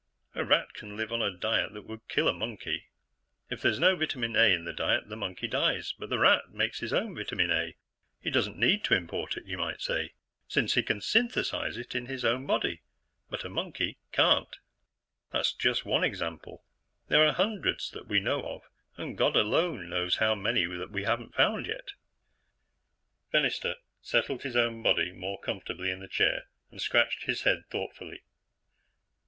[0.33, 2.89] A rat can live on a diet that would kill a monkey.
[3.51, 6.79] If there's no vitamin A in the diet, the monkey dies, but the rat makes
[6.79, 7.75] his own vitamin A;
[8.19, 10.13] he doesn't need to import it, you might say,
[10.47, 12.81] since he can synthesize it in his own body.
[13.29, 14.57] But a monkey can't.
[15.31, 16.63] "That's just one example.
[17.07, 18.63] There are hundreds that we know of
[18.97, 21.89] and God alone knows how many that we haven't found yet."
[23.31, 28.23] Fennister settled his own body more comfortably in the chair and scratched his head thoughtfully.